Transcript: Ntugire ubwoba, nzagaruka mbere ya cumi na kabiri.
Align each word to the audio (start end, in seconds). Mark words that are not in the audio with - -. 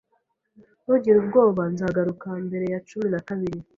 Ntugire 0.83 1.17
ubwoba, 1.19 1.61
nzagaruka 1.73 2.27
mbere 2.47 2.65
ya 2.73 2.79
cumi 2.87 3.07
na 3.13 3.19
kabiri. 3.27 3.59